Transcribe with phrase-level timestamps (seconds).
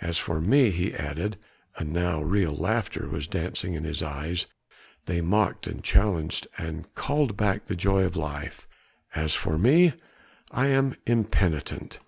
[0.00, 1.36] As for me," he added
[1.76, 4.48] and now real laughter was dancing in his eyes:
[5.04, 8.66] they mocked and challenged and called back the joy of life,
[9.14, 9.92] "as for me,
[10.50, 12.00] I am impenitent.